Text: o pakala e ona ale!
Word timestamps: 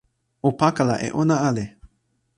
o 0.47 0.49
pakala 0.59 0.95
e 1.07 1.09
ona 1.21 1.35
ale! 1.49 1.65